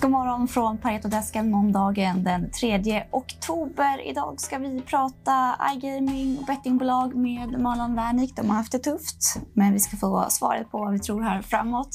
God 0.00 0.10
morgon 0.10 0.48
från 0.48 0.78
Paretodesken 0.78 1.50
måndagen 1.50 2.24
den 2.24 2.50
3 2.50 3.04
oktober. 3.10 4.08
Idag 4.08 4.40
ska 4.40 4.58
vi 4.58 4.80
prata 4.80 5.56
iGaming 5.74 6.38
och 6.38 6.46
bettingbolag 6.46 7.14
med 7.14 7.60
Marlon 7.60 7.94
Wernick. 7.94 8.36
De 8.36 8.50
har 8.50 8.56
haft 8.56 8.72
det 8.72 8.78
tufft, 8.78 9.36
men 9.54 9.72
vi 9.72 9.80
ska 9.80 9.96
få 9.96 10.26
svaret 10.28 10.70
på 10.70 10.78
vad 10.78 10.92
vi 10.92 10.98
tror 10.98 11.22
här 11.22 11.42
framåt. 11.42 11.88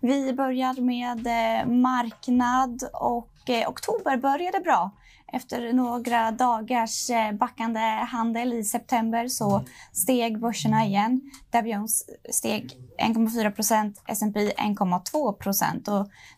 Vi 0.00 0.32
börjar 0.32 0.80
med 0.80 1.26
eh, 1.26 1.66
marknad 1.72 2.82
och 2.92 3.50
eh, 3.50 3.68
oktober 3.68 4.16
började 4.16 4.60
bra. 4.60 4.90
Efter 5.32 5.72
några 5.72 6.30
dagars 6.30 7.10
eh, 7.10 7.32
backande 7.32 7.80
handel 8.08 8.52
i 8.52 8.64
september 8.64 9.28
så 9.28 9.64
steg 9.92 10.40
börserna 10.40 10.84
igen. 10.84 11.20
Dow 11.50 11.66
Jones 11.66 12.04
steg 12.30 12.76
1,4 12.98 13.50
procent, 13.50 14.02
S&P 14.06 14.40
1,2 14.50 15.32
procent. 15.32 15.84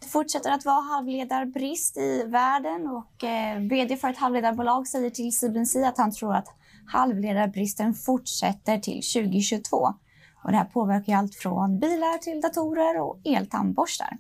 Det 0.01 0.07
fortsätter 0.09 0.51
att 0.51 0.65
vara 0.65 0.81
halvledarbrist 0.81 1.97
i 1.97 2.25
världen 2.27 2.87
och 2.87 3.25
eh, 3.25 3.59
vd 3.59 3.97
för 3.97 4.09
ett 4.09 4.19
halvledarbolag 4.19 4.89
säger 4.89 5.11
till 5.11 5.39
CBC 5.39 5.77
att 5.77 5.99
han 5.99 6.13
tror 6.13 6.35
att 6.35 6.49
halvledarbristen 6.87 7.95
fortsätter 7.95 8.79
till 8.79 9.03
2022. 9.15 9.95
Och 10.45 10.51
det 10.51 10.57
här 10.57 10.65
påverkar 10.65 11.17
allt 11.17 11.35
från 11.35 11.79
bilar 11.79 12.19
till 12.19 12.41
datorer 12.41 13.01
och 13.01 13.21
eltandborstar. 13.25 14.19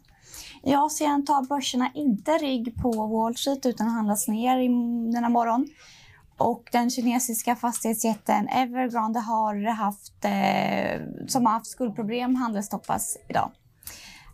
I 0.64 0.74
Asien 0.74 1.24
tar 1.24 1.42
börserna 1.42 1.90
inte 1.94 2.30
rygg 2.30 2.76
på 2.82 3.06
Wall 3.06 3.36
Street 3.36 3.66
utan 3.66 3.88
handlas 3.88 4.28
ner 4.28 4.58
i 4.58 4.68
denna 5.12 5.28
morgon. 5.28 5.68
Och 6.38 6.68
den 6.72 6.90
kinesiska 6.90 7.56
fastighetsjätten 7.56 8.48
Evergrande 8.48 9.20
har 9.20 9.70
haft, 9.70 10.24
eh, 10.24 11.26
som 11.28 11.46
har 11.46 11.52
haft 11.52 11.66
skuldproblem 11.66 12.34
handelsstoppas 12.34 13.16
idag. 13.28 13.50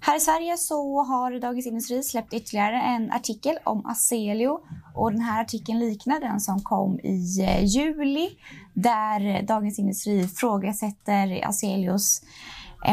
Här 0.00 0.16
i 0.16 0.20
Sverige 0.20 0.56
så 0.56 1.02
har 1.02 1.40
Dagens 1.40 1.66
Industri 1.66 2.02
släppt 2.02 2.34
ytterligare 2.34 2.80
en 2.80 3.12
artikel 3.12 3.58
om 3.64 3.86
Aselio. 3.86 4.60
Och 4.94 5.12
den 5.12 5.20
här 5.20 5.40
artikeln 5.40 5.78
liknar 5.78 6.20
den 6.20 6.40
som 6.40 6.62
kom 6.62 7.00
i 7.00 7.40
eh, 7.40 7.64
juli 7.64 8.30
där 8.74 9.42
Dagens 9.42 9.78
Industri 9.78 10.20
ifrågasätter 10.20 11.48
Aselios 11.48 12.22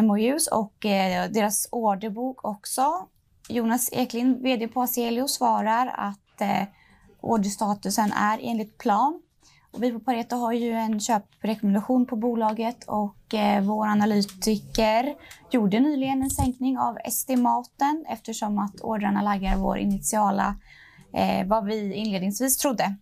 MOUs 0.04 0.48
och 0.48 0.86
eh, 0.86 1.32
deras 1.32 1.68
orderbok 1.72 2.46
också. 2.46 3.08
Jonas 3.50 3.90
Eklind, 3.92 4.42
vd 4.42 4.68
på 4.68 4.82
Aselio, 4.82 5.28
svarar 5.28 5.94
att 5.98 6.42
eh, 6.42 6.68
orderstatusen 7.22 8.12
är 8.12 8.40
enligt 8.42 8.78
plan. 8.78 9.22
Och 9.72 9.84
vi 9.84 9.92
på 9.92 10.00
Pareto 10.00 10.36
har 10.36 10.54
ju 10.54 10.72
en 10.72 11.00
köprekommendation 11.00 12.06
på 12.06 12.16
bolaget 12.16 12.84
och 12.88 13.34
eh, 13.34 13.64
vår 13.64 13.86
analytiker 13.86 15.16
gjorde 15.52 15.80
nyligen 15.80 16.24
en 16.24 16.30
sänkning 16.30 16.78
av 16.78 16.98
estimaten 17.04 18.06
eftersom 18.10 18.60
att 18.60 18.82
ordrarna 18.82 19.22
laggar 19.22 19.58
vår 19.58 19.78
initiala, 19.78 20.56
eh, 21.14 21.48
vad 21.48 21.66
vi 21.66 21.94
inledningsvis 21.94 22.58
trodde. 22.58 22.96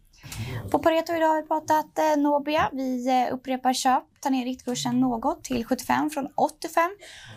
På 0.71 0.79
Pareto 0.79 1.13
idag 1.13 1.27
har 1.27 1.41
vi 1.41 1.47
pratat 1.47 1.99
eh, 1.99 2.21
Nobia. 2.21 2.69
Vi 2.71 3.09
eh, 3.09 3.33
upprepar 3.33 3.73
köp, 3.73 4.03
tar 4.23 4.29
ner 4.29 4.45
riktkursen 4.45 4.99
något 4.99 5.43
till 5.43 5.65
75 5.65 6.09
från 6.09 6.27
85. 6.35 6.83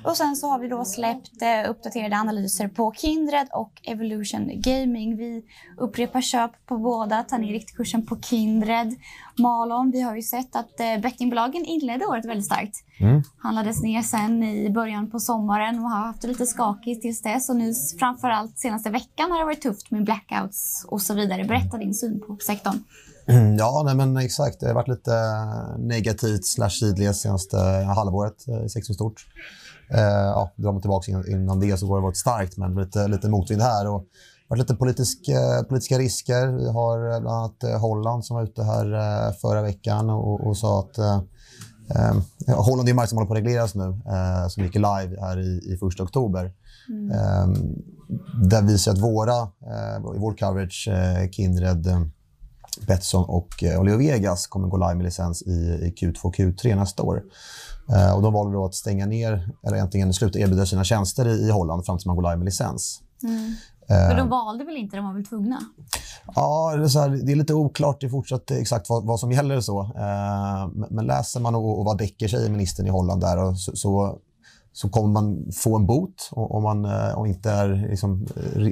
Och 0.04 0.16
sen 0.16 0.36
så 0.36 0.48
har 0.50 0.58
vi 0.58 0.68
då 0.68 0.84
släppt 0.84 1.42
eh, 1.42 1.70
uppdaterade 1.70 2.16
analyser 2.16 2.68
på 2.68 2.94
Kindred 2.96 3.48
och 3.52 3.72
Evolution 3.82 4.50
Gaming. 4.54 5.16
Vi 5.16 5.42
upprepar 5.78 6.20
köp 6.20 6.66
på 6.66 6.78
båda, 6.78 7.22
tar 7.22 7.38
ner 7.38 7.52
riktkursen 7.52 8.06
på 8.06 8.20
Kindred. 8.20 8.94
Malon, 9.38 9.90
vi 9.90 10.00
har 10.00 10.16
ju 10.16 10.22
sett 10.22 10.56
att 10.56 10.80
eh, 10.80 10.98
bettingbolagen 10.98 11.64
inledde 11.64 12.06
året 12.06 12.24
väldigt 12.24 12.46
starkt. 12.46 12.76
Mm. 13.00 13.22
Handlades 13.38 13.82
ner 13.82 14.02
sen 14.02 14.42
i 14.42 14.70
början 14.70 15.10
på 15.10 15.20
sommaren 15.20 15.78
och 15.78 15.90
har 15.90 16.06
haft 16.06 16.22
det 16.22 16.28
lite 16.28 16.46
skakigt 16.46 17.02
tills 17.02 17.22
dess. 17.22 17.48
Och 17.48 17.56
nu 17.56 17.72
framförallt 17.98 18.58
senaste 18.58 18.90
veckan 18.90 19.30
har 19.30 19.38
det 19.38 19.44
varit 19.44 19.62
tufft 19.62 19.90
med 19.90 20.04
blackouts 20.04 20.86
och 20.88 21.02
så 21.02 21.14
vidare. 21.14 21.44
Berätta 21.44 21.78
din 21.78 21.94
syn 21.94 22.20
på 22.20 22.36
sektorn. 22.36 22.84
Mm, 23.28 23.56
ja, 23.56 23.82
nej, 23.84 23.94
men 23.94 24.16
exakt. 24.16 24.60
Det 24.60 24.66
har 24.66 24.74
varit 24.74 24.88
lite 24.88 25.12
negativt 25.78 26.46
slash 26.46 26.70
sidledes 26.70 27.20
senaste 27.20 27.58
halvåret 27.96 28.48
i 28.66 28.68
sektorn 28.68 28.94
stort. 28.94 29.26
Eh, 29.90 30.00
ja, 30.00 30.52
drar 30.56 30.72
man 30.72 30.80
tillbaka 30.80 31.12
innan 31.28 31.60
det 31.60 31.76
så 31.76 31.86
har 31.86 31.96
det 31.96 32.02
varit 32.02 32.16
starkt, 32.16 32.56
men 32.56 32.74
lite, 32.74 33.08
lite 33.08 33.28
motvind 33.28 33.62
här. 33.62 33.88
Och 33.88 34.00
det 34.00 34.48
har 34.48 34.56
varit 34.56 34.58
lite 34.58 34.74
politisk, 34.74 35.28
eh, 35.28 35.62
politiska 35.62 35.98
risker. 35.98 36.46
Vi 36.46 36.70
har 36.70 37.14
eh, 37.14 37.20
bland 37.20 37.36
annat 37.36 37.64
eh, 37.64 37.80
Holland 37.80 38.24
som 38.24 38.36
var 38.36 38.44
ute 38.44 38.62
här 38.62 38.94
eh, 38.94 39.32
förra 39.32 39.62
veckan 39.62 40.10
och, 40.10 40.46
och 40.46 40.56
sa 40.56 40.80
att 40.80 40.98
eh, 40.98 41.20
eh, 41.94 42.56
Holland 42.56 42.88
är 42.88 42.90
en 42.90 42.96
marknad 42.96 43.08
som 43.08 43.18
håller 43.18 43.28
på 43.28 43.34
att 43.34 43.38
regleras 43.38 43.74
nu, 43.74 43.84
eh, 43.84 44.48
som 44.48 44.62
gick 44.62 44.74
live 44.74 45.16
här 45.20 45.38
i, 45.40 45.72
i 45.72 45.76
första 45.80 46.02
oktober. 46.02 46.52
Mm. 46.88 47.10
Eh, 47.10 47.48
där 48.42 48.62
visar 48.62 48.92
att 48.92 48.98
våra, 48.98 49.38
eh, 49.42 50.16
i 50.16 50.18
vår 50.18 50.36
coverage, 50.36 50.88
eh, 50.88 51.30
Kindred, 51.30 51.86
Betsson 52.86 53.24
och 53.24 53.64
eh, 53.64 53.80
Oleo 53.80 53.98
Vegas 53.98 54.46
kommer 54.46 54.68
gå 54.68 54.76
live 54.76 54.94
med 54.94 55.04
licens 55.04 55.42
i, 55.42 55.50
i 55.50 55.94
Q2 56.00 56.34
Q3 56.34 56.76
nästa 56.76 57.02
år. 57.02 57.22
Eh, 57.94 58.16
och 58.16 58.22
de 58.22 58.32
valde 58.32 58.52
då 58.52 58.64
att 58.64 58.74
stänga 58.74 59.06
ner, 59.06 59.50
eller 59.66 59.76
egentligen 59.76 60.14
sluta 60.14 60.38
erbjuda 60.38 60.66
sina 60.66 60.84
tjänster 60.84 61.28
i, 61.28 61.50
Holland 61.50 61.86
fram 61.86 61.98
till 61.98 62.06
man 62.06 62.16
går 62.16 62.22
live 62.22 62.36
med 62.36 62.44
licens. 62.44 63.02
Mm. 63.22 63.54
Men 63.88 64.16
de 64.16 64.22
eh, 64.22 64.28
valde 64.28 64.64
väl 64.64 64.76
inte, 64.76 64.96
de 64.96 65.04
var 65.04 65.12
väl 65.12 65.26
tvungna? 65.26 65.60
Ja, 66.34 66.76
det 66.76 66.84
är, 66.84 66.88
så 66.88 67.00
här, 67.00 67.08
det 67.08 67.32
är 67.32 67.36
lite 67.36 67.54
oklart 67.54 68.00
det 68.00 68.08
fortsatt 68.08 68.50
exakt 68.50 68.88
vad, 68.88 69.06
vad 69.06 69.20
som 69.20 69.32
gäller. 69.32 69.60
så. 69.60 69.80
Eh, 69.80 70.86
men 70.90 71.06
läser 71.06 71.40
man 71.40 71.54
och, 71.54 71.78
och 71.78 71.84
vad 71.84 71.98
Decker 71.98 72.28
säger, 72.28 72.50
ministern 72.50 72.86
i 72.86 72.90
Holland, 72.90 73.20
där, 73.20 73.54
så, 73.54 73.76
så 73.76 74.18
så 74.76 74.88
kommer 74.88 75.08
man 75.08 75.52
få 75.52 75.76
en 75.76 75.86
bot 75.86 76.28
om 76.32 76.62
man 76.62 76.84
eh, 76.84 77.18
om 77.18 77.26
inte 77.26 77.50
är, 77.50 77.88
liksom, 77.90 78.26
eh, 78.56 78.62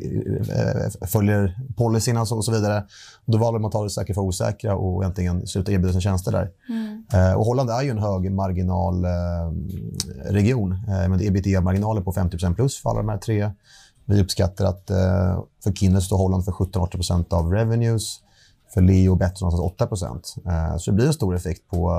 följer 1.06 1.58
policyn 1.76 2.16
och 2.16 2.44
så 2.44 2.52
vidare. 2.52 2.84
Då 3.24 3.38
valde 3.38 3.60
man 3.60 3.66
att 3.66 3.72
ta 3.72 3.82
det 3.82 3.90
säkra 3.90 4.14
för 4.14 4.22
osäkra 4.22 4.76
och 4.76 5.02
egentligen 5.02 5.46
sluta 5.46 5.72
erbjuda 5.72 5.92
sina 5.92 6.00
tjänster 6.00 6.32
där. 6.32 6.50
Mm. 6.68 7.04
Eh, 7.12 7.32
och 7.34 7.44
Holland 7.44 7.70
är 7.70 7.82
ju 7.82 7.90
en 7.90 7.98
hög 7.98 8.32
marginalregion 8.32 10.72
eh, 10.72 11.08
med 11.08 11.22
ebitda-marginaler 11.22 12.00
på 12.00 12.12
50% 12.12 12.54
plus 12.54 12.82
för 12.82 12.90
alla 12.90 12.98
de 12.98 13.08
här 13.08 13.18
tre. 13.18 13.50
Vi 14.04 14.22
uppskattar 14.22 14.64
att 14.64 14.90
eh, 14.90 15.42
för 15.64 15.72
Kinnet 15.72 16.02
står 16.02 16.18
Holland 16.18 16.44
för 16.44 16.52
17-18 16.52 17.34
av 17.34 17.52
revenues. 17.52 18.20
För 18.74 18.80
Leo 18.80 19.10
och 19.10 19.18
Betsson 19.18 19.46
någonstans 19.46 20.00
8 20.00 20.10
eh, 20.50 20.76
Så 20.76 20.90
det 20.90 20.94
blir 20.94 21.06
en 21.06 21.12
stor 21.12 21.36
effekt 21.36 21.70
på, 21.70 21.90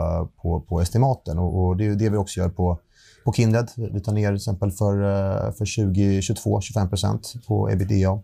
på, 0.42 0.60
på 0.60 0.82
estimaten. 0.82 1.40
Och 1.40 1.78
det 1.78 1.86
är 1.86 1.96
det 1.96 2.10
vi 2.10 2.18
också 2.18 2.40
gör 2.40 2.50
på 2.50 2.80
på 3.25 3.34
Kindred. 3.34 3.69
Vi 3.75 4.00
tar 4.02 4.13
ner 4.13 4.28
till 4.28 4.36
exempel 4.36 4.72
för, 4.72 4.94
eh, 5.02 5.52
för 5.52 5.66
2022 5.86 6.62
25% 6.62 7.46
på 7.47 7.72
ebitda. 7.72 8.22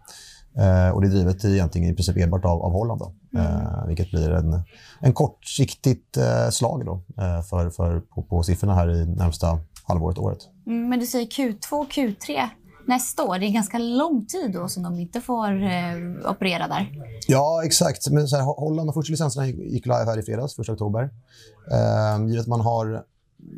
Eh, 0.57 0.89
och 0.89 1.01
det 1.01 1.07
är 1.07 1.11
drivet 1.11 1.45
egentligen 1.45 1.89
i 1.89 1.95
princip 1.95 2.17
enbart 2.17 2.45
av, 2.45 2.61
av 2.61 2.71
Holland. 2.71 2.99
Då, 2.99 3.13
mm. 3.39 3.45
eh, 3.45 3.87
vilket 3.87 4.11
blir 4.11 4.29
en, 4.31 4.63
en 4.99 5.13
kortsiktigt 5.13 6.17
eh, 6.17 6.49
slag 6.49 6.85
då, 6.85 7.03
eh, 7.23 7.41
för, 7.41 7.69
för, 7.69 7.99
på, 7.99 8.23
på 8.23 8.43
siffrorna 8.43 8.75
här 8.75 8.89
i 8.89 9.05
närmsta 9.05 9.59
halvåret, 9.83 10.17
året. 10.17 10.39
Mm, 10.67 10.89
men 10.89 10.99
du 10.99 11.05
säger 11.05 11.25
Q2, 11.25 11.87
Q3 11.87 12.49
nästa 12.87 13.23
år. 13.23 13.39
Det 13.39 13.45
är 13.45 13.51
ganska 13.51 13.77
lång 13.77 14.25
tid 14.25 14.51
då 14.53 14.67
som 14.67 14.83
de 14.83 14.99
inte 14.99 15.21
får 15.21 15.63
eh, 15.63 16.31
operera 16.31 16.67
där. 16.67 16.91
Ja, 17.27 17.61
exakt. 17.65 18.09
Men 18.09 18.27
så 18.27 18.35
här, 18.35 18.43
Holland 18.43 18.89
och 18.89 18.93
första 18.93 19.11
licenserna 19.11 19.47
gick 19.47 19.85
live 19.85 20.05
här 20.05 20.19
i 20.19 20.23
fredags, 20.23 20.59
1 20.59 20.69
oktober. 20.69 21.09
Eh, 21.71 22.27
givet 22.27 22.41
att 22.41 22.47
man 22.47 22.61
har 22.61 23.03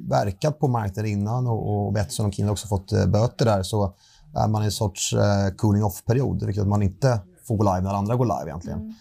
verkat 0.09 0.59
på 0.59 0.67
marknaden 0.67 1.11
innan 1.11 1.47
och, 1.47 1.85
och 1.85 1.93
Betsson 1.93 2.25
och 2.25 2.33
Kindle 2.33 2.51
också 2.51 2.67
fått 2.67 2.91
eh, 2.91 3.05
böter 3.05 3.45
där 3.45 3.63
så 3.63 3.93
är 4.35 4.47
man 4.47 4.61
i 4.61 4.65
en 4.65 4.71
sorts 4.71 5.13
eh, 5.13 5.55
cooling 5.57 5.83
off-period, 5.83 6.43
vilket 6.43 6.67
man 6.67 6.81
inte 6.81 7.19
får 7.47 7.57
gå 7.57 7.63
live 7.63 7.81
när 7.81 7.93
andra 7.93 8.15
går 8.15 8.25
live 8.25 8.49
egentligen. 8.49 8.79
Mm. 8.79 8.93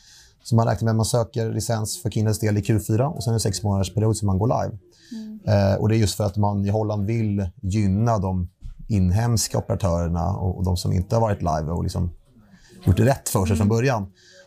Så 0.42 0.54
man 0.54 0.66
räknar 0.66 0.84
med 0.84 0.90
att 0.90 0.96
man 0.96 1.04
söker 1.04 1.52
licens 1.52 2.02
för 2.02 2.10
Kindles 2.10 2.38
del 2.38 2.58
i 2.58 2.60
Q4 2.60 3.02
och 3.02 3.24
sen 3.24 3.30
är 3.30 3.34
det 3.34 3.40
sex 3.40 3.62
månaders 3.62 3.94
period 3.94 4.16
som 4.16 4.26
man 4.26 4.38
går 4.38 4.62
live. 4.62 4.78
Mm. 5.12 5.40
Eh, 5.46 5.74
och 5.74 5.88
Det 5.88 5.96
är 5.96 5.98
just 5.98 6.14
för 6.14 6.24
att 6.24 6.36
man 6.36 6.66
i 6.66 6.70
Holland 6.70 7.06
vill 7.06 7.50
gynna 7.62 8.18
de 8.18 8.48
inhemska 8.88 9.58
operatörerna 9.58 10.36
och, 10.36 10.56
och 10.56 10.64
de 10.64 10.76
som 10.76 10.92
inte 10.92 11.16
har 11.16 11.20
varit 11.20 11.42
live 11.42 11.72
och 11.72 11.82
liksom 11.82 12.10
gjort 12.84 12.96
det 12.96 13.04
rätt 13.04 13.28
för 13.28 13.46
sig 13.46 13.54
mm. 13.54 13.56
från 13.56 13.68
början. 13.68 14.06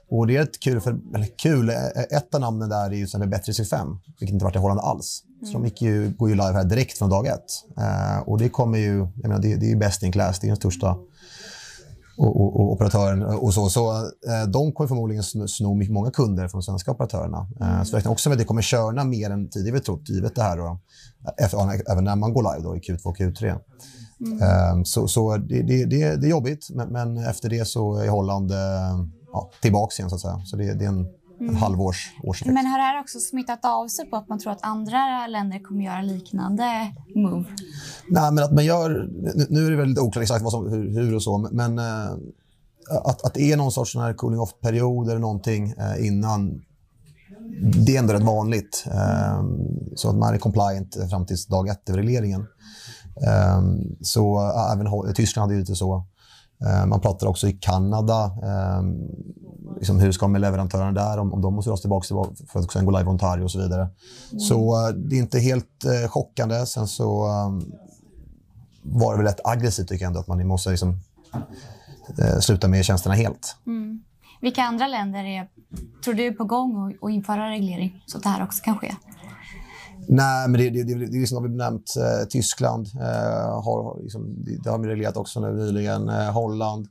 Och 0.09 0.27
det 0.27 0.37
är 0.37 0.41
ett 0.41 0.59
kul, 0.59 0.81
för, 0.81 0.97
eller 1.15 1.27
kul, 1.37 1.69
ett 2.11 2.35
av 2.35 2.41
namnen 2.41 2.69
där 2.69 2.85
är 2.85 2.95
ju 2.95 3.07
som 3.07 3.29
Bättre 3.29 3.65
5 3.65 3.87
vilket 4.19 4.33
inte 4.33 4.45
varit 4.45 4.55
i 4.55 4.59
Holland 4.59 4.79
alls. 4.79 5.23
Så 5.45 5.53
de 5.53 5.65
gick 5.65 5.81
ju, 5.81 6.13
går 6.17 6.29
ju 6.29 6.35
live 6.35 6.53
här 6.53 6.63
direkt 6.63 6.97
från 6.97 7.09
dag 7.09 7.27
ett. 7.27 7.45
Eh, 7.77 8.19
och 8.19 8.37
det 8.37 8.49
kommer 8.49 8.77
ju, 8.77 8.97
jag 8.97 9.27
menar, 9.27 9.41
det, 9.41 9.55
det 9.55 9.65
är 9.65 9.69
ju 9.69 9.75
best 9.75 10.03
in 10.03 10.11
class, 10.11 10.39
det 10.39 10.47
är 10.47 10.49
den 10.49 10.55
största 10.55 10.97
och, 12.17 12.41
och, 12.41 12.59
och 12.59 12.71
operatören 12.71 13.23
och 13.23 13.53
så. 13.53 13.69
Så 13.69 13.91
eh, 14.01 14.47
de 14.47 14.71
kommer 14.71 14.87
förmodligen 14.87 15.23
sno, 15.23 15.47
sno 15.47 15.73
många 15.73 16.11
kunder 16.11 16.47
från 16.47 16.59
de 16.59 16.63
svenska 16.63 16.91
operatörerna. 16.91 17.47
Eh. 17.61 17.83
Så 17.83 17.93
jag 17.93 17.97
räknar 17.97 18.11
också 18.11 18.29
med 18.29 18.35
att 18.35 18.39
det 18.39 18.45
kommer 18.45 18.61
köra 18.61 19.03
mer 19.03 19.29
än 19.29 19.49
tidigare 19.49 19.79
trott, 19.79 20.09
givet 20.09 20.35
det 20.35 20.41
här 20.41 20.57
då, 20.57 20.79
efter, 21.37 21.91
även 21.91 22.03
när 22.03 22.15
man 22.15 22.33
går 22.33 22.55
live 22.55 22.69
då, 22.69 22.75
i 22.75 22.79
Q2 22.79 23.05
och 23.05 23.17
Q3. 23.17 23.59
Mm. 24.25 24.41
Eh, 24.41 24.83
så 24.83 25.07
så 25.07 25.37
det, 25.37 25.61
det, 25.61 25.85
det, 25.85 26.15
det 26.15 26.27
är 26.27 26.29
jobbigt, 26.29 26.67
men, 26.69 26.89
men, 26.89 27.17
efter 27.17 27.49
det 27.49 27.67
så 27.67 27.95
är 27.95 28.09
Holland 28.09 28.51
eh, 28.51 29.05
ja, 29.35 29.51
tillbaka 29.61 29.93
igen 29.99 30.09
så 30.09 30.15
att 30.15 30.21
säga. 30.21 30.41
Så 30.45 30.55
det, 30.55 30.73
det 30.73 30.85
är 30.85 30.89
en, 30.89 31.05
en 31.39 31.49
mm. 31.49 31.55
halvårs 31.55 32.13
årseffekt. 32.23 32.53
Men 32.53 32.65
har 32.65 32.77
det 32.77 32.83
här 32.83 33.01
också 33.01 33.19
smittat 33.19 33.65
av 33.65 33.87
sig 33.87 34.05
på 34.09 34.15
att 34.15 34.27
man 34.27 34.39
tror 34.39 34.51
att 34.51 34.63
andra 34.63 35.27
länder 35.27 35.59
kommer 35.59 35.85
göra 35.85 36.01
liknande 36.01 36.63
move? 37.15 37.45
Nej, 38.09 38.31
men 38.31 38.43
att 38.43 38.53
man 38.53 38.65
gör... 38.65 38.89
Nu 39.49 39.65
är 39.65 39.71
det 39.71 39.77
väldigt 39.77 39.99
oklart 39.99 40.23
exakt 40.23 40.43
vad 40.43 40.51
som, 40.51 40.69
hur, 40.69 41.15
och 41.15 41.23
så, 41.23 41.49
men 41.51 41.79
eh, 41.79 42.11
att, 43.05 43.25
att 43.25 43.33
det 43.33 43.51
är 43.51 43.57
någon 43.57 43.71
sorts 43.71 43.91
sån 43.91 44.01
här 44.01 44.13
cooling 44.13 44.39
off-period 44.39 45.09
eller 45.09 45.19
någonting 45.19 45.73
eh, 45.77 46.07
innan, 46.07 46.61
det 47.85 47.95
är 47.95 47.99
ändå 47.99 48.13
rätt 48.13 48.23
vanligt. 48.23 48.85
Eh, 48.87 49.43
så 49.95 50.09
att 50.09 50.15
man 50.15 50.33
är 50.33 50.37
compliant 50.37 50.97
fram 51.09 51.25
till 51.25 51.37
dag 51.49 51.67
ett 51.67 51.89
över 51.89 51.99
regleringen. 51.99 52.45
Eh, 53.27 53.61
så 54.01 54.39
äh, 54.39 54.73
även 54.73 55.13
Tyskland 55.13 55.43
hade 55.43 55.53
ju 55.53 55.59
lite 55.59 55.75
så. 55.75 56.05
Eh, 56.61 56.85
man 56.85 57.01
pratar 57.01 57.27
också 57.27 57.47
i 57.47 57.53
Kanada, 57.53 58.25
eh, 58.25 58.83
liksom 59.77 59.99
hur 59.99 60.11
ska 60.11 60.25
man 60.25 60.31
med 60.31 60.41
leverantörerna 60.41 60.91
där, 60.91 61.17
om, 61.17 61.33
om 61.33 61.41
de 61.41 61.53
måste 61.53 61.71
dras 61.71 61.81
tillbaka 61.81 62.07
för 62.47 62.59
att 62.59 62.71
sen 62.71 62.85
gå 62.85 62.97
live 62.97 63.09
Ontario 63.09 63.43
och 63.43 63.51
så 63.51 63.59
vidare. 63.59 63.81
Mm. 63.81 64.39
Så 64.39 64.87
eh, 64.87 64.93
det 64.93 65.15
är 65.15 65.19
inte 65.19 65.39
helt 65.39 65.85
eh, 65.85 66.09
chockande. 66.09 66.65
Sen 66.65 66.87
så 66.87 67.27
um, 67.27 67.71
var 68.81 69.13
det 69.13 69.17
väl 69.17 69.27
rätt 69.27 69.41
aggressivt 69.43 69.87
tycker 69.87 70.05
jag 70.05 70.09
ändå, 70.09 70.19
att 70.19 70.27
man 70.27 70.47
måste 70.47 70.69
liksom, 70.69 70.99
sluta 72.41 72.67
med 72.67 72.85
tjänsterna 72.85 73.15
helt. 73.15 73.55
Mm. 73.67 74.03
Vilka 74.41 74.63
andra 74.63 74.87
länder 74.87 75.23
är, 75.23 75.47
tror 76.03 76.13
du 76.13 76.25
är 76.25 76.31
på 76.31 76.43
gång 76.43 76.97
att 77.01 77.11
införa 77.11 77.49
reglering 77.49 78.03
så 78.05 78.17
att 78.17 78.23
det 78.23 78.29
här 78.29 78.43
också 78.43 78.63
kan 78.63 78.77
ske? 78.77 78.95
Nej, 80.07 80.49
men 80.49 80.61
det, 80.61 80.69
det, 80.69 80.83
det, 80.83 81.05
det 81.05 81.21
är 81.21 81.25
som 81.25 81.43
vi 81.43 81.49
nämnt. 81.49 81.93
Eh, 81.97 82.27
Tyskland 82.27 82.87
eh, 82.95 83.63
har, 83.63 84.01
liksom, 84.03 84.35
det, 84.63 84.69
har 84.69 84.79
vi 84.79 84.87
reglerat 84.87 85.17
också 85.17 85.39
nu 85.39 85.53
nyligen. 85.53 86.09
Eh, 86.09 86.31
Holland. 86.31 86.87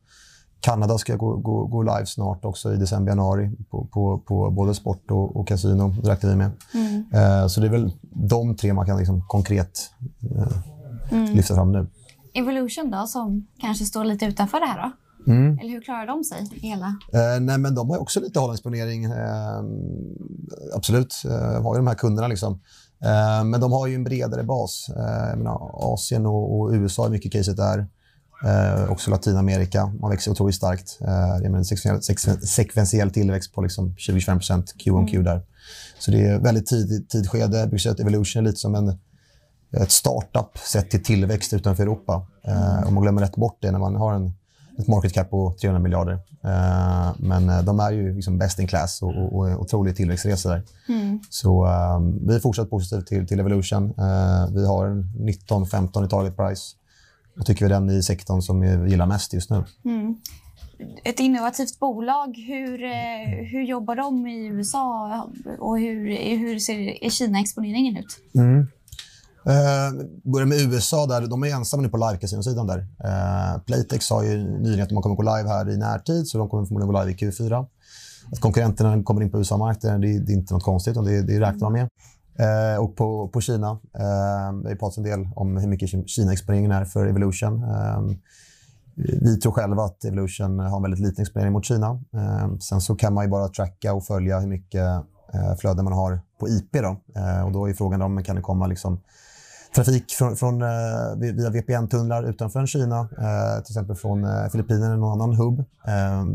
Kanada 0.60 0.98
ska 0.98 1.16
gå, 1.16 1.36
gå, 1.36 1.66
gå 1.66 1.82
live 1.82 2.06
snart 2.06 2.44
också 2.44 2.74
i 2.74 2.76
december, 2.76 3.12
januari 3.12 3.50
på, 3.70 3.86
på, 3.86 4.18
på 4.18 4.50
både 4.50 4.74
sport 4.74 5.10
och, 5.10 5.36
och 5.36 5.48
kasino. 5.48 5.94
Räknar 6.02 6.30
vi 6.30 6.36
med. 6.36 6.50
Mm. 6.74 7.04
Eh, 7.12 7.46
så 7.46 7.60
det 7.60 7.66
är 7.66 7.70
väl 7.70 7.92
de 8.02 8.56
tre 8.56 8.72
man 8.72 8.86
kan 8.86 8.98
liksom 8.98 9.22
konkret 9.28 9.90
eh, 10.36 11.18
mm. 11.18 11.34
lyfta 11.34 11.54
fram 11.54 11.72
nu. 11.72 11.86
Evolution 12.34 12.90
då, 12.90 13.06
som 13.06 13.46
kanske 13.60 13.84
står 13.84 14.04
lite 14.04 14.26
utanför 14.26 14.60
det 14.60 14.66
här 14.66 14.82
då? 14.82 14.92
Mm. 15.26 15.58
Eller 15.58 15.70
hur 15.70 15.80
klarar 15.80 16.06
de 16.06 16.24
sig 16.24 16.48
hela? 16.52 16.86
Eh, 16.86 17.40
nej, 17.40 17.58
men 17.58 17.74
de 17.74 17.90
har 17.90 17.98
också 17.98 18.20
lite 18.20 18.38
hållningsponering. 18.38 19.04
Eh, 19.04 19.62
absolut. 20.74 21.22
Eh, 21.24 21.62
har 21.62 21.74
ju 21.74 21.78
de 21.78 21.86
här 21.86 21.94
kunderna. 21.94 22.28
Liksom. 22.28 22.60
Eh, 23.04 23.44
men 23.44 23.60
de 23.60 23.72
har 23.72 23.86
ju 23.86 23.94
en 23.94 24.04
bredare 24.04 24.42
bas. 24.42 24.90
Eh, 24.96 25.36
menar, 25.36 25.70
Asien 25.94 26.26
och, 26.26 26.60
och 26.60 26.72
USA 26.72 27.06
är 27.06 27.10
mycket 27.10 27.32
caset 27.32 27.56
där. 27.56 27.86
Eh, 28.44 28.90
också 28.90 29.10
Latinamerika. 29.10 29.86
Man 29.86 30.10
växer 30.10 30.30
otroligt 30.30 30.54
starkt. 30.56 30.98
Eh, 31.00 31.42
jag 31.42 31.50
menar, 31.50 32.44
sekventiell, 32.46 33.10
tillväxt 33.10 33.54
på 33.54 33.62
liksom 33.62 33.94
20-25 33.98 34.62
Q 34.78 34.90
on 34.90 35.06
Q 35.06 35.14
mm. 35.14 35.24
där. 35.24 35.42
Så 35.98 36.10
det 36.10 36.26
är 36.26 36.38
väldigt 36.38 36.66
tidigt 36.66 37.10
tidskede. 37.10 37.62
Att 37.62 38.00
Evolution 38.00 38.42
är 38.42 38.46
lite 38.46 38.60
som 38.60 38.74
en, 38.74 38.98
ett 39.76 39.90
startup 39.90 40.58
sett 40.58 40.90
till 40.90 41.04
tillväxt 41.04 41.52
utanför 41.52 41.82
Europa. 41.82 42.26
Eh, 42.44 42.88
om 42.88 42.94
man 42.94 43.02
glömmer 43.02 43.22
rätt 43.22 43.36
bort 43.36 43.58
det 43.60 43.70
när 43.70 43.78
man 43.78 43.96
har 43.96 44.14
en 44.14 44.32
ett 44.78 44.88
market 44.88 45.12
cap 45.12 45.30
på 45.30 45.54
300 45.60 45.82
miljarder. 45.82 46.14
Uh, 46.44 47.14
men 47.18 47.50
uh, 47.50 47.62
de 47.62 47.80
är 47.80 47.92
ju 47.92 48.14
liksom 48.14 48.38
best 48.38 48.58
in 48.58 48.66
class 48.66 49.02
och, 49.02 49.16
och, 49.16 49.32
och 49.32 49.60
otrolig 49.60 49.96
tillväxtresa 49.96 50.48
där. 50.48 50.62
Mm. 50.88 51.20
Så 51.30 51.64
uh, 51.64 52.00
vi 52.26 52.34
är 52.34 52.40
fortsatt 52.40 52.70
positiva 52.70 53.02
till, 53.02 53.26
till 53.26 53.40
Evolution. 53.40 53.94
vi 54.54 54.66
har 54.66 55.04
19-15 55.48 56.06
i 56.06 56.08
target 56.08 56.36
price. 56.36 56.76
Och 57.38 57.46
tycker 57.46 57.64
vi 57.64 57.68
den 57.68 57.90
i 57.90 58.02
sektorn 58.02 58.42
som 58.42 58.60
vi 58.60 58.90
gillar 58.90 59.06
mest 59.06 59.32
just 59.32 59.50
nu. 59.50 59.64
Mm. 59.84 60.16
Ett 61.04 61.20
innovativt 61.20 61.78
bolag, 61.78 62.36
hur, 62.36 62.78
hur 63.44 63.62
jobbar 63.62 63.96
de 63.96 64.26
i 64.26 64.46
USA 64.46 65.22
och 65.58 65.78
hur, 65.78 66.16
hur 66.36 66.58
ser 66.58 67.10
Kina-exponeringen 67.10 67.96
ut? 67.96 68.20
Mm. 68.34 68.66
Eh, 69.46 70.06
börjar 70.32 70.46
med 70.46 70.60
USA. 70.60 71.06
där 71.06 71.26
De 71.26 71.44
är 71.44 71.48
ensamma 71.48 71.82
nu 71.82 71.88
på 71.88 71.96
live-casinosidan. 71.96 72.66
Där. 72.66 72.78
Eh, 72.78 73.60
Playtex 73.60 74.06
sa 74.06 74.24
ju 74.24 74.36
nyligen 74.36 74.82
att 74.82 74.88
de 74.88 75.02
kommer 75.02 75.16
gå 75.16 75.22
live 75.22 75.48
här 75.48 75.70
i 75.70 75.76
närtid, 75.76 76.26
så 76.28 76.38
de 76.38 76.48
kommer 76.48 76.66
förmodligen 76.66 76.92
gå 76.92 77.04
live 77.04 77.12
i 77.12 77.30
Q4. 77.30 77.66
Att 78.32 78.40
konkurrenterna 78.40 79.02
kommer 79.02 79.22
in 79.22 79.30
på 79.30 79.38
USA-marknaden 79.38 80.00
det, 80.00 80.18
det, 80.18 80.32
är 80.32 80.36
inte 80.36 80.54
något 80.54 80.62
konstigt, 80.62 80.94
det, 80.94 81.22
det 81.22 81.40
räknar 81.40 81.70
man 81.70 81.72
med. 81.72 81.88
Eh, 82.38 82.82
och 82.82 82.96
på, 82.96 83.28
på 83.28 83.40
Kina. 83.40 83.70
Eh, 83.70 84.52
det 84.62 84.68
har 84.68 84.76
pratats 84.76 84.98
en 84.98 85.04
del 85.04 85.28
om 85.36 85.56
hur 85.56 85.68
mycket 85.68 86.10
Kina-exponeringen 86.10 86.72
är 86.72 86.84
för 86.84 87.06
Evolution. 87.06 87.62
Eh, 87.62 88.02
vi 88.96 89.36
tror 89.36 89.52
själva 89.52 89.82
att 89.84 90.04
Evolution 90.04 90.58
har 90.58 90.76
en 90.76 90.82
väldigt 90.82 91.00
liten 91.00 91.22
exponering 91.22 91.52
mot 91.52 91.64
Kina. 91.64 92.00
Eh, 92.14 92.56
sen 92.58 92.80
så 92.80 92.94
kan 92.94 93.14
man 93.14 93.24
ju 93.24 93.30
bara 93.30 93.48
tracka 93.48 93.94
och 93.94 94.04
följa 94.04 94.40
hur 94.40 94.48
mycket 94.48 94.82
eh, 95.34 95.56
flöden 95.58 95.84
man 95.84 95.92
har 95.92 96.20
på 96.40 96.48
IP. 96.48 96.72
Då. 96.72 96.96
och 97.46 97.52
då 97.52 97.68
är 97.68 97.74
frågan 97.74 98.02
om 98.02 98.22
kan 98.22 98.36
det 98.36 98.42
komma 98.42 98.66
liksom 98.66 99.00
trafik 99.74 100.12
från, 100.12 100.36
från, 100.36 100.62
eh, 100.62 100.68
via 101.18 101.50
VPN-tunnlar 101.50 102.22
utanför 102.22 102.66
Kina, 102.66 103.00
eh, 103.00 103.62
till 103.64 103.72
exempel 103.72 103.96
från 103.96 104.24
eh, 104.24 104.48
Filippinerna 104.52 104.86
eller 104.86 104.96
någon 104.96 105.20
annan 105.22 105.34
hubb. 105.34 105.64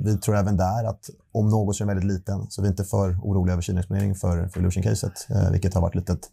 vi 0.03 0.17
tror 0.17 0.35
även 0.35 0.57
där 0.57 0.83
att 0.83 1.09
om 1.31 1.49
något 1.49 1.75
så 1.75 1.83
är 1.83 1.87
den 1.87 1.95
väldigt 1.95 2.13
liten, 2.13 2.47
så 2.49 2.61
vi 2.61 2.67
är 2.67 2.71
inte 2.71 2.83
för 2.83 3.09
oroliga 3.23 3.53
över 3.53 3.61
Kina-exponering 3.61 4.15
för, 4.15 4.47
för 4.47 4.59
Illusion-caset, 4.59 5.27
vilket 5.51 5.73
har 5.73 5.81
varit 5.81 5.95
ett 5.95 6.09
ett 6.09 6.29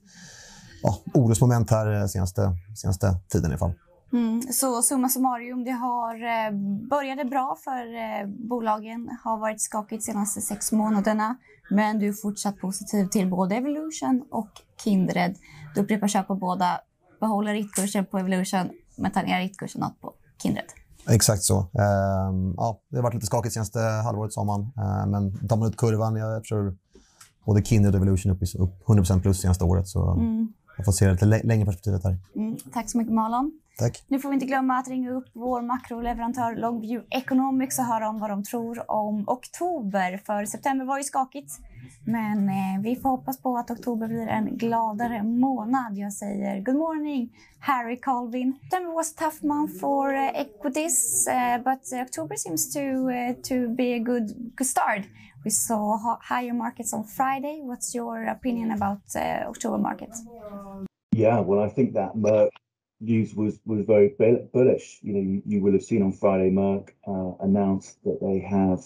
ja, 0.83 0.99
orosmoment 1.15 1.71
här 1.71 2.07
senaste, 2.07 2.53
senaste 2.75 3.17
tiden 3.29 3.51
i 3.51 3.53
alla 3.53 3.59
fall. 3.59 3.73
Mm, 4.13 4.43
så 4.43 4.83
summa 4.83 5.09
summarum, 5.09 5.65
det 5.65 5.71
har 5.71 6.15
eh, 6.15 6.53
började 6.91 7.25
bra 7.25 7.57
för 7.65 7.95
eh, 7.95 8.27
bolagen, 8.49 9.19
har 9.25 9.39
varit 9.39 9.61
skakigt 9.61 10.07
de 10.07 10.13
senaste 10.13 10.41
sex 10.41 10.73
månaderna, 10.73 11.37
men 11.71 11.99
du 11.99 12.09
är 12.09 12.13
fortsatt 12.13 12.59
positiv 12.59 13.07
till 13.07 13.31
både 13.31 13.55
Evolution 13.55 14.25
och 14.31 14.49
Kindred. 14.85 15.37
Du 15.75 15.81
upprepar 15.81 16.09
köp 16.09 16.27
på 16.27 16.35
båda 16.35 16.81
behåller 17.21 17.53
riktkursen 17.53 18.07
på 18.07 18.19
Evolution 18.19 18.71
men 18.97 19.11
tar 19.11 19.23
ner 19.23 19.41
riktkursen 19.41 19.85
på 20.01 20.13
Kindred. 20.43 20.65
Exakt 21.09 21.43
så. 21.43 21.59
Uh, 21.59 22.55
ja, 22.57 22.81
det 22.91 22.97
har 22.97 23.03
varit 23.03 23.15
lite 23.15 23.27
skakigt 23.27 23.55
senaste 23.55 23.81
halvåret, 23.81 24.33
sa 24.33 24.45
man. 24.45 24.61
Uh, 24.61 25.07
men 25.07 25.49
tar 25.49 25.57
man 25.57 25.69
ut 25.69 25.77
kurvan, 25.77 26.17
jag 26.17 26.45
tror 26.45 26.77
både 27.45 27.63
Kindred 27.63 27.95
och 27.95 28.01
Evolution 28.01 28.33
upp, 28.33 28.43
upp 28.59 28.87
100% 28.87 29.21
plus 29.21 29.41
senaste 29.41 29.65
året. 29.65 29.89
Så 29.89 30.11
mm. 30.11 30.49
Jag 30.77 30.85
får 30.85 30.93
se 30.93 31.11
lite 31.11 31.25
längre 31.25 31.67
perspektivet 31.67 32.05
här. 32.05 32.17
Mm. 32.37 32.57
Tack 32.73 32.91
så 32.91 32.99
mycket, 32.99 33.15
Malon. 33.15 33.53
Tack. 33.79 34.05
Nu 34.09 34.21
får 34.21 34.29
vi 34.29 34.35
inte 34.35 34.47
glömma 34.47 34.79
att 34.79 34.89
ringa 34.89 35.11
upp 35.11 35.27
vår 35.33 35.63
makroleverantör 35.63 36.57
Longview 36.57 37.07
Economics 37.11 37.79
och 37.79 37.85
höra 37.85 38.09
om 38.09 38.19
vad 38.19 38.31
de 38.31 38.45
tror 38.45 38.91
om 38.91 39.25
oktober. 39.27 40.21
För 40.27 40.45
september 40.45 40.85
var 40.85 40.99
ju 40.99 41.05
skakigt. 41.05 41.53
Men 42.05 42.49
eh, 42.49 42.83
vi 42.83 42.97
får 42.97 43.09
hoppas 43.09 43.43
på 43.43 43.57
att 43.57 43.71
oktober 43.71 44.09
blir 44.09 44.29
en 44.29 44.57
gladare 44.57 45.23
månad. 45.23 45.99
Jag 45.99 46.13
säger 46.13 46.61
good 46.61 46.77
morning 46.77 47.33
Harry 47.59 48.01
Colvin. 48.01 48.59
September 48.63 48.93
was 48.95 49.13
a 49.13 49.15
tough 49.19 49.45
month 49.45 49.81
for 49.81 50.15
uh, 50.15 50.41
equities 50.41 51.29
uh, 51.29 51.65
but 51.65 52.01
October 52.01 52.37
seems 52.37 52.73
to, 52.75 52.81
uh, 52.81 53.35
to 53.43 53.75
be 53.75 53.95
a 53.95 53.99
good, 53.99 54.57
good 54.57 54.67
start. 54.67 55.03
We 55.47 55.51
saw 55.51 56.19
higher 56.21 56.53
markets 56.53 56.93
on 56.93 57.05
Friday. 57.05 57.61
What's 57.63 57.95
your 57.95 58.25
opinion 58.25 58.73
about 58.73 59.03
uh, 59.15 59.45
October 59.47 59.79
market? 59.79 60.11
Yeah, 61.13 61.39
well, 61.39 61.61
I 61.61 61.69
think 61.69 61.95
that 61.95 62.17
Merck 62.17 62.51
news 63.01 63.33
was 63.33 63.61
was 63.65 63.87
very 63.87 64.09
bullish. 64.53 64.99
You 65.03 65.13
know, 65.13 65.21
you, 65.21 65.43
you 65.47 65.63
will 65.63 65.75
have 65.75 65.85
seen 65.85 66.03
on 66.03 66.11
Friday 66.11 66.51
Merck 66.51 66.89
uh, 67.07 67.45
announced 67.45 68.03
that 68.03 68.19
they 68.21 68.41
have 68.41 68.81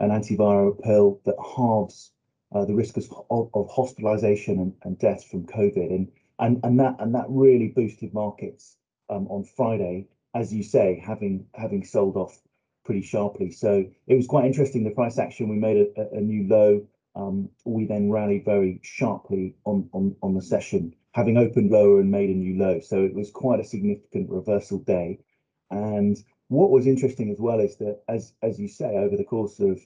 an 0.00 0.10
antiviral 0.10 0.78
pill 0.82 1.18
that 1.24 1.36
halves 1.56 2.12
uh, 2.54 2.66
the 2.66 2.74
risk 2.74 2.98
of, 2.98 3.48
of 3.54 3.70
hospitalization 3.70 4.58
and, 4.58 4.74
and 4.82 4.98
death 4.98 5.24
from 5.24 5.46
COVID, 5.46 5.88
and 5.96 6.12
and 6.38 6.60
and 6.62 6.78
that 6.78 6.96
and 6.98 7.14
that 7.14 7.24
really 7.30 7.68
boosted 7.68 8.12
markets 8.12 8.76
um, 9.08 9.28
on 9.28 9.44
Friday, 9.44 10.08
as 10.34 10.52
you 10.52 10.62
say, 10.62 11.02
having 11.02 11.46
having 11.54 11.82
sold 11.82 12.16
off 12.18 12.38
pretty 12.84 13.02
sharply. 13.02 13.50
So 13.50 13.84
it 14.06 14.14
was 14.14 14.26
quite 14.26 14.46
interesting. 14.46 14.84
The 14.84 14.90
price 14.90 15.18
action 15.18 15.48
we 15.48 15.56
made 15.56 15.88
a, 15.96 16.16
a 16.16 16.20
new 16.20 16.48
low. 16.48 16.86
Um, 17.14 17.50
we 17.64 17.84
then 17.84 18.10
rallied 18.10 18.44
very 18.44 18.80
sharply 18.82 19.54
on 19.64 19.88
on 19.92 20.16
on 20.22 20.34
the 20.34 20.42
session, 20.42 20.94
having 21.12 21.36
opened 21.36 21.70
lower 21.70 22.00
and 22.00 22.10
made 22.10 22.30
a 22.30 22.34
new 22.34 22.58
low. 22.58 22.80
So 22.80 23.04
it 23.04 23.14
was 23.14 23.30
quite 23.30 23.60
a 23.60 23.64
significant 23.64 24.30
reversal 24.30 24.78
day. 24.78 25.20
And 25.70 26.16
what 26.48 26.70
was 26.70 26.86
interesting 26.86 27.30
as 27.30 27.38
well 27.38 27.60
is 27.60 27.76
that, 27.76 28.02
as 28.08 28.32
as 28.42 28.58
you 28.58 28.68
say, 28.68 28.96
over 28.96 29.16
the 29.16 29.24
course 29.24 29.60
of 29.60 29.80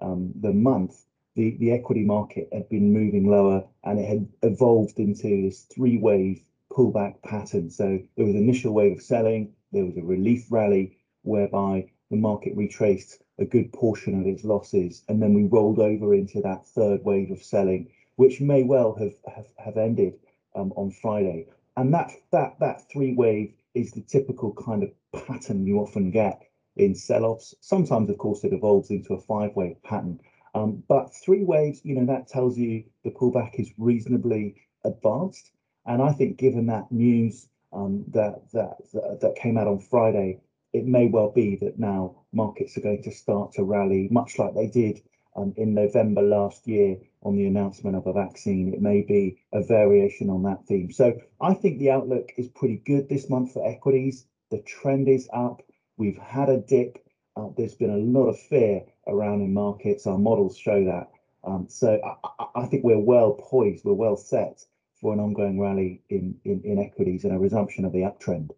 um, 0.00 0.32
the 0.40 0.52
month, 0.52 1.04
the, 1.34 1.56
the 1.58 1.72
equity 1.72 2.04
market 2.04 2.48
had 2.52 2.68
been 2.68 2.92
moving 2.92 3.28
lower 3.28 3.64
and 3.84 3.98
it 3.98 4.08
had 4.08 4.28
evolved 4.42 4.98
into 4.98 5.42
this 5.42 5.62
three 5.62 5.98
wave 5.98 6.40
pullback 6.72 7.22
pattern. 7.22 7.70
So 7.70 8.00
there 8.16 8.24
was 8.24 8.34
an 8.34 8.42
initial 8.42 8.72
wave 8.72 8.92
of 8.92 9.02
selling, 9.02 9.52
there 9.72 9.84
was 9.84 9.96
a 9.96 10.02
relief 10.02 10.46
rally 10.50 10.98
whereby 11.22 11.86
the 12.12 12.18
market 12.18 12.54
retraced 12.54 13.22
a 13.38 13.44
good 13.44 13.72
portion 13.72 14.20
of 14.20 14.26
its 14.26 14.44
losses, 14.44 15.02
and 15.08 15.20
then 15.20 15.32
we 15.32 15.44
rolled 15.44 15.78
over 15.78 16.14
into 16.14 16.42
that 16.42 16.66
third 16.66 17.02
wave 17.04 17.30
of 17.30 17.42
selling, 17.42 17.88
which 18.16 18.40
may 18.40 18.62
well 18.62 18.94
have 18.94 19.14
have, 19.34 19.48
have 19.56 19.78
ended 19.78 20.14
um, 20.54 20.72
on 20.76 20.90
Friday. 20.90 21.46
And 21.78 21.92
that 21.94 22.12
that 22.30 22.60
that 22.60 22.88
three 22.92 23.14
wave 23.14 23.54
is 23.74 23.92
the 23.92 24.02
typical 24.02 24.52
kind 24.52 24.82
of 24.82 24.90
pattern 25.26 25.66
you 25.66 25.78
often 25.78 26.10
get 26.10 26.42
in 26.76 26.94
sell-offs. 26.94 27.54
Sometimes, 27.60 28.10
of 28.10 28.18
course, 28.18 28.44
it 28.44 28.52
evolves 28.52 28.90
into 28.90 29.14
a 29.14 29.20
five-wave 29.20 29.82
pattern. 29.82 30.20
Um, 30.54 30.82
but 30.88 31.14
three 31.14 31.44
waves, 31.44 31.80
you 31.82 31.94
know, 31.94 32.04
that 32.04 32.28
tells 32.28 32.58
you 32.58 32.84
the 33.04 33.10
pullback 33.10 33.58
is 33.58 33.72
reasonably 33.78 34.56
advanced. 34.84 35.50
And 35.86 36.02
I 36.02 36.12
think 36.12 36.36
given 36.36 36.66
that 36.66 36.92
news 36.92 37.48
um, 37.72 38.04
that, 38.08 38.42
that, 38.52 38.76
that 38.92 39.20
that 39.22 39.36
came 39.36 39.56
out 39.56 39.66
on 39.66 39.80
Friday, 39.80 40.40
it 40.72 40.86
may 40.86 41.06
well 41.06 41.30
be 41.30 41.56
that 41.56 41.78
now 41.78 42.16
markets 42.32 42.76
are 42.76 42.82
going 42.82 43.02
to 43.02 43.10
start 43.10 43.52
to 43.52 43.64
rally 43.64 44.08
much 44.10 44.38
like 44.38 44.54
they 44.54 44.68
did 44.68 45.02
um, 45.36 45.52
in 45.56 45.74
November 45.74 46.22
last 46.22 46.66
year 46.66 46.96
on 47.22 47.36
the 47.36 47.46
announcement 47.46 47.96
of 47.96 48.06
a 48.06 48.12
vaccine. 48.12 48.72
It 48.72 48.82
may 48.82 49.02
be 49.02 49.38
a 49.52 49.62
variation 49.62 50.30
on 50.30 50.42
that 50.44 50.66
theme. 50.66 50.90
So 50.90 51.20
I 51.40 51.54
think 51.54 51.78
the 51.78 51.90
outlook 51.90 52.32
is 52.36 52.48
pretty 52.48 52.76
good 52.76 53.08
this 53.08 53.30
month 53.30 53.52
for 53.52 53.66
equities. 53.66 54.26
The 54.50 54.60
trend 54.62 55.08
is 55.08 55.28
up. 55.32 55.62
We've 55.96 56.18
had 56.18 56.48
a 56.48 56.58
dip. 56.58 56.98
Uh, 57.36 57.48
there's 57.56 57.74
been 57.74 57.90
a 57.90 57.96
lot 57.96 58.28
of 58.28 58.38
fear 58.38 58.82
around 59.06 59.40
in 59.42 59.54
markets. 59.54 60.06
Our 60.06 60.18
models 60.18 60.56
show 60.56 60.84
that. 60.84 61.10
Um, 61.44 61.66
so 61.68 62.00
I, 62.38 62.46
I, 62.54 62.66
think 62.66 62.84
we're 62.84 62.98
well 62.98 63.32
poised, 63.32 63.84
we're 63.84 63.94
well 63.94 64.16
set 64.16 64.64
for 65.00 65.12
an 65.12 65.18
ongoing 65.18 65.58
rally 65.58 66.00
in, 66.08 66.36
in, 66.44 66.62
in 66.64 66.78
equities 66.78 67.24
and 67.24 67.34
a 67.34 67.38
resumption 67.38 67.84
of 67.84 67.92
the 67.92 68.00
uptrend. 68.00 68.50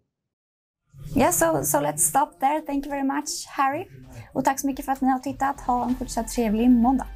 Yeah, 1.16 1.30
so, 1.30 1.62
so 1.64 1.80
let's 1.80 2.02
stop 2.02 2.40
there. 2.40 2.60
Thank 2.66 2.86
you 2.86 2.90
very 2.90 3.04
much 3.04 3.46
Harry. 3.48 3.86
Och 4.32 4.44
tack 4.44 4.60
så 4.60 4.66
mycket 4.66 4.84
för 4.84 4.92
att 4.92 5.00
ni 5.00 5.08
har 5.08 5.18
tittat. 5.18 5.60
Ha 5.60 5.84
en 5.84 5.94
fortsatt 5.94 6.28
trevlig 6.28 6.70
måndag. 6.70 7.06